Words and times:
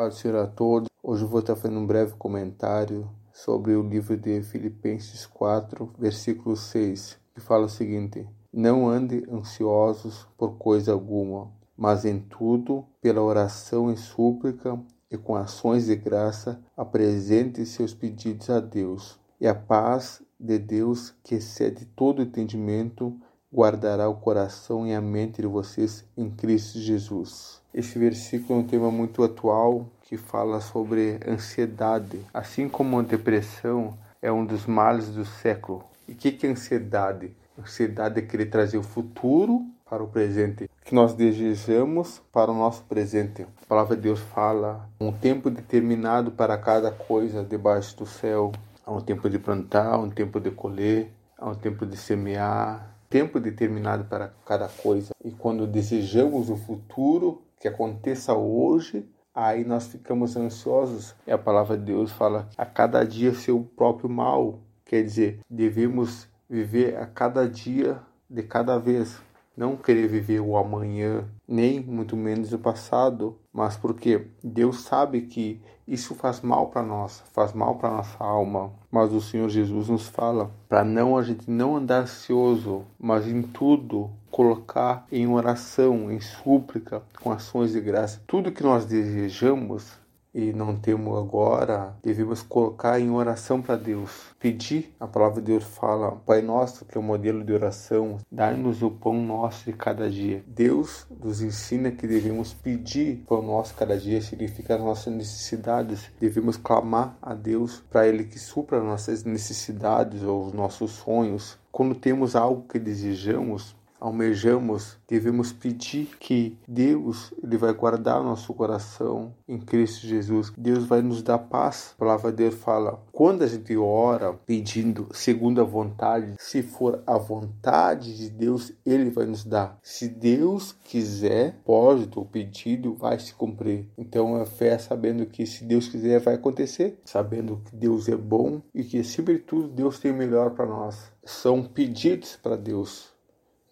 Paz 0.00 0.14
Senhor 0.14 0.38
a 0.38 0.46
todos. 0.46 0.88
Hoje 1.02 1.26
vou 1.26 1.40
estar 1.40 1.54
fazendo 1.54 1.78
um 1.78 1.86
breve 1.86 2.14
comentário 2.14 3.06
sobre 3.34 3.74
o 3.74 3.86
livro 3.86 4.16
de 4.16 4.42
Filipenses 4.42 5.26
4, 5.26 5.92
versículo 5.98 6.56
6, 6.56 7.18
que 7.34 7.40
fala 7.42 7.66
o 7.66 7.68
seguinte: 7.68 8.26
Não 8.50 8.88
ande 8.88 9.22
ansiosos 9.30 10.26
por 10.38 10.56
coisa 10.56 10.90
alguma, 10.90 11.52
mas 11.76 12.06
em 12.06 12.18
tudo, 12.18 12.86
pela 13.02 13.20
oração 13.20 13.92
e 13.92 13.96
súplica 13.98 14.80
e 15.10 15.18
com 15.18 15.36
ações 15.36 15.84
de 15.84 15.96
graça, 15.96 16.58
apresente 16.74 17.66
seus 17.66 17.92
pedidos 17.92 18.48
a 18.48 18.58
Deus. 18.58 19.20
E 19.38 19.46
a 19.46 19.54
paz 19.54 20.22
de 20.40 20.58
Deus, 20.58 21.14
que 21.22 21.34
excede 21.34 21.84
todo 21.84 22.22
entendimento, 22.22 23.20
guardará 23.52 24.08
o 24.08 24.14
coração 24.14 24.86
e 24.86 24.94
a 24.94 25.00
mente 25.00 25.42
de 25.42 25.48
vocês 25.48 26.04
em 26.16 26.30
Cristo 26.30 26.78
Jesus. 26.78 27.60
Esse 27.74 27.98
versículo 27.98 28.60
é 28.60 28.62
um 28.62 28.66
tema 28.66 28.90
muito 28.90 29.22
atual 29.22 29.86
que 30.02 30.16
fala 30.16 30.60
sobre 30.60 31.20
ansiedade, 31.26 32.20
assim 32.32 32.68
como 32.68 32.98
a 32.98 33.02
depressão 33.02 33.96
é 34.22 34.30
um 34.30 34.44
dos 34.44 34.66
males 34.66 35.08
do 35.08 35.24
século. 35.24 35.84
E 36.08 36.12
o 36.12 36.14
que, 36.14 36.32
que 36.32 36.46
é 36.46 36.50
ansiedade? 36.50 37.32
Ansiedade 37.58 38.18
é 38.18 38.22
querer 38.22 38.46
trazer 38.46 38.78
o 38.78 38.82
futuro 38.82 39.66
para 39.88 40.02
o 40.02 40.08
presente, 40.08 40.70
que 40.84 40.94
nós 40.94 41.14
desejamos 41.14 42.22
para 42.32 42.50
o 42.50 42.54
nosso 42.54 42.84
presente. 42.84 43.42
A 43.42 43.66
palavra 43.68 43.96
de 43.96 44.02
Deus 44.02 44.20
fala 44.20 44.88
um 45.00 45.12
tempo 45.12 45.50
determinado 45.50 46.30
para 46.30 46.56
cada 46.56 46.92
coisa 46.92 47.44
debaixo 47.44 47.96
do 47.96 48.06
céu. 48.06 48.52
Há 48.86 48.92
um 48.92 49.00
tempo 49.00 49.28
de 49.28 49.38
plantar, 49.38 49.98
um 49.98 50.08
tempo 50.08 50.40
de 50.40 50.50
colher, 50.50 51.10
há 51.36 51.50
um 51.50 51.54
tempo 51.54 51.84
de 51.84 51.96
semear, 51.96 52.90
tempo 53.10 53.40
determinado 53.40 54.04
para 54.04 54.32
cada 54.46 54.68
coisa. 54.68 55.10
E 55.22 55.32
quando 55.32 55.66
desejamos 55.66 56.48
o 56.48 56.56
futuro 56.56 57.42
que 57.58 57.66
aconteça 57.66 58.32
hoje, 58.32 59.04
aí 59.34 59.64
nós 59.64 59.88
ficamos 59.88 60.36
ansiosos. 60.36 61.14
E 61.26 61.32
a 61.32 61.36
palavra 61.36 61.76
de 61.76 61.84
Deus 61.84 62.12
fala 62.12 62.48
a 62.56 62.64
cada 62.64 63.04
dia 63.04 63.34
seu 63.34 63.68
próprio 63.76 64.08
mal. 64.08 64.60
Quer 64.84 65.02
dizer, 65.02 65.40
devemos 65.50 66.28
viver 66.48 66.96
a 66.96 67.06
cada 67.06 67.48
dia 67.48 68.00
de 68.28 68.44
cada 68.44 68.78
vez 68.78 69.20
não 69.60 69.76
querer 69.76 70.08
viver 70.08 70.40
o 70.40 70.56
amanhã, 70.56 71.28
nem 71.46 71.80
muito 71.80 72.16
menos 72.16 72.50
o 72.50 72.58
passado, 72.58 73.36
mas 73.52 73.76
porque 73.76 74.26
Deus 74.42 74.80
sabe 74.80 75.20
que 75.20 75.60
isso 75.86 76.14
faz 76.14 76.40
mal 76.40 76.68
para 76.68 76.82
nós, 76.82 77.22
faz 77.34 77.52
mal 77.52 77.74
para 77.74 77.90
nossa 77.90 78.24
alma. 78.24 78.72
Mas 78.90 79.12
o 79.12 79.20
Senhor 79.20 79.50
Jesus 79.50 79.90
nos 79.90 80.06
fala 80.06 80.50
para 80.66 80.82
não 80.82 81.14
a 81.14 81.22
gente 81.22 81.50
não 81.50 81.76
andar 81.76 82.04
ansioso, 82.04 82.86
mas 82.98 83.28
em 83.28 83.42
tudo 83.42 84.10
colocar 84.30 85.06
em 85.12 85.26
oração, 85.28 86.10
em 86.10 86.20
súplica, 86.20 87.02
com 87.20 87.30
ações 87.30 87.72
de 87.72 87.82
graça, 87.82 88.22
tudo 88.26 88.50
que 88.50 88.62
nós 88.62 88.86
desejamos 88.86 89.99
e 90.34 90.52
não 90.52 90.76
temos 90.76 91.18
agora, 91.18 91.96
devemos 92.02 92.42
colocar 92.42 93.00
em 93.00 93.10
oração 93.10 93.60
para 93.60 93.76
Deus. 93.76 94.10
Pedir, 94.38 94.94
a 94.98 95.06
palavra 95.06 95.40
de 95.40 95.48
Deus 95.48 95.64
fala, 95.64 96.12
Pai 96.12 96.40
Nosso, 96.40 96.84
que 96.84 96.96
é 96.96 97.00
o 97.00 97.04
modelo 97.04 97.44
de 97.44 97.52
oração, 97.52 98.18
dá-nos 98.30 98.82
o 98.82 98.90
pão 98.90 99.20
nosso 99.20 99.64
de 99.64 99.72
cada 99.72 100.08
dia. 100.08 100.44
Deus 100.46 101.06
nos 101.22 101.42
ensina 101.42 101.90
que 101.90 102.06
devemos 102.06 102.54
pedir 102.54 103.24
pão 103.26 103.42
nosso 103.42 103.74
cada 103.74 103.98
dia, 103.98 104.20
significa 104.20 104.76
as 104.76 104.80
nossas 104.80 105.12
necessidades. 105.12 106.10
Devemos 106.20 106.56
clamar 106.56 107.16
a 107.20 107.34
Deus 107.34 107.82
para 107.90 108.06
Ele 108.06 108.24
que 108.24 108.38
supra 108.38 108.82
nossas 108.82 109.24
necessidades 109.24 110.22
ou 110.22 110.46
os 110.46 110.52
nossos 110.52 110.92
sonhos. 110.92 111.58
Quando 111.72 111.94
temos 111.94 112.34
algo 112.34 112.66
que 112.68 112.78
desejamos, 112.78 113.76
almejamos, 114.00 114.96
devemos 115.06 115.52
pedir 115.52 116.16
que 116.18 116.56
Deus 116.66 117.32
ele 117.42 117.56
vai 117.56 117.72
guardar 117.72 118.22
nosso 118.22 118.54
coração 118.54 119.34
em 119.46 119.58
Cristo 119.58 120.06
Jesus. 120.06 120.52
Deus 120.56 120.86
vai 120.86 121.02
nos 121.02 121.22
dar 121.22 121.38
paz. 121.38 121.92
A 121.96 121.98
palavra 121.98 122.30
de 122.30 122.38
Deus 122.38 122.54
fala: 122.54 123.02
quando 123.12 123.42
a 123.42 123.46
gente 123.46 123.76
ora 123.76 124.32
pedindo 124.32 125.08
segundo 125.12 125.60
a 125.60 125.64
vontade, 125.64 126.34
se 126.38 126.62
for 126.62 127.02
a 127.06 127.18
vontade 127.18 128.16
de 128.16 128.30
Deus, 128.30 128.72
ele 128.84 129.10
vai 129.10 129.26
nos 129.26 129.44
dar. 129.44 129.78
Se 129.82 130.08
Deus 130.08 130.72
quiser, 130.84 131.60
pode, 131.64 132.08
o 132.16 132.24
pedido 132.24 132.94
vai 132.94 133.18
se 133.18 133.34
cumprir. 133.34 133.86
Então 133.98 134.36
a 134.36 134.46
fé 134.46 134.70
é 134.70 134.78
sabendo 134.78 135.26
que 135.26 135.44
se 135.46 135.64
Deus 135.64 135.88
quiser 135.88 136.20
vai 136.20 136.34
acontecer, 136.34 136.98
sabendo 137.04 137.60
que 137.64 137.76
Deus 137.76 138.08
é 138.08 138.16
bom 138.16 138.62
e 138.74 138.82
que 138.82 138.98
acima 138.98 139.32
de 139.32 139.40
tudo 139.40 139.68
Deus 139.68 139.98
tem 139.98 140.10
o 140.10 140.16
melhor 140.16 140.50
para 140.50 140.66
nós. 140.66 141.12
São 141.24 141.62
pedidos 141.62 142.36
para 142.36 142.56
Deus 142.56 143.12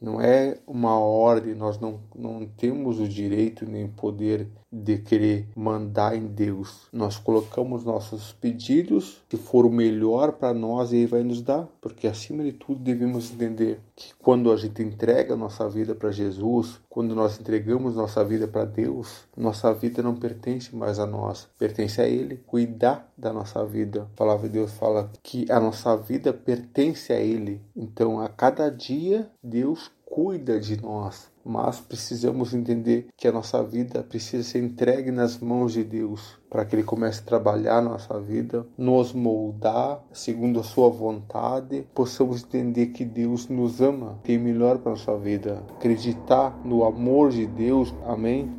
não 0.00 0.20
é 0.20 0.58
uma 0.66 0.98
ordem, 0.98 1.54
nós 1.54 1.78
não, 1.80 2.00
não 2.14 2.46
temos 2.46 3.00
o 3.00 3.08
direito 3.08 3.66
nem 3.66 3.88
poder 3.88 4.48
de 4.70 4.98
querer 4.98 5.48
mandar 5.56 6.14
em 6.14 6.26
Deus. 6.26 6.88
Nós 6.92 7.16
colocamos 7.16 7.84
nossos 7.84 8.32
pedidos, 8.32 9.22
que 9.28 9.36
for 9.36 9.64
o 9.64 9.70
melhor 9.70 10.32
para 10.32 10.52
nós, 10.52 10.92
e 10.92 10.96
Ele 10.96 11.06
vai 11.06 11.22
nos 11.22 11.40
dar, 11.40 11.66
porque 11.80 12.06
acima 12.06 12.44
de 12.44 12.52
tudo 12.52 12.80
devemos 12.80 13.32
entender 13.32 13.80
que 13.96 14.12
quando 14.18 14.52
a 14.52 14.56
gente 14.56 14.82
entrega 14.82 15.36
nossa 15.36 15.68
vida 15.68 15.94
para 15.94 16.10
Jesus, 16.10 16.78
quando 16.88 17.14
nós 17.14 17.40
entregamos 17.40 17.96
nossa 17.96 18.24
vida 18.24 18.46
para 18.46 18.64
Deus, 18.64 19.26
nossa 19.36 19.72
vida 19.72 20.02
não 20.02 20.14
pertence 20.14 20.74
mais 20.76 20.98
a 20.98 21.06
nós, 21.06 21.48
pertence 21.58 22.00
a 22.00 22.06
Ele 22.06 22.36
cuidar 22.46 23.10
da 23.16 23.32
nossa 23.32 23.64
vida. 23.64 24.02
A 24.02 24.16
palavra 24.16 24.48
de 24.48 24.54
Deus 24.54 24.72
fala 24.72 25.10
que 25.22 25.50
a 25.50 25.58
nossa 25.58 25.96
vida 25.96 26.32
pertence 26.32 27.12
a 27.12 27.20
Ele. 27.20 27.60
Então, 27.74 28.20
a 28.20 28.28
cada 28.28 28.70
dia, 28.70 29.30
Deus 29.42 29.87
cuida 30.18 30.58
de 30.58 30.82
nós, 30.82 31.30
mas 31.44 31.78
precisamos 31.78 32.52
entender 32.52 33.06
que 33.16 33.28
a 33.28 33.32
nossa 33.32 33.62
vida 33.62 34.02
precisa 34.02 34.42
ser 34.42 34.58
entregue 34.58 35.12
nas 35.12 35.38
mãos 35.38 35.72
de 35.72 35.84
Deus 35.84 36.36
para 36.50 36.64
que 36.64 36.74
Ele 36.74 36.82
comece 36.82 37.20
a 37.20 37.24
trabalhar 37.24 37.78
a 37.78 37.82
nossa 37.82 38.18
vida, 38.18 38.66
nos 38.76 39.12
moldar 39.12 40.04
segundo 40.12 40.58
a 40.58 40.64
Sua 40.64 40.88
vontade, 40.88 41.86
possamos 41.94 42.42
entender 42.42 42.86
que 42.86 43.04
Deus 43.04 43.48
nos 43.48 43.80
ama, 43.80 44.18
tem 44.24 44.38
melhor 44.38 44.78
para 44.78 44.90
a 44.90 44.94
nossa 44.96 45.16
vida, 45.16 45.62
acreditar 45.76 46.58
no 46.64 46.82
amor 46.82 47.30
de 47.30 47.46
Deus, 47.46 47.94
amém? 48.04 48.58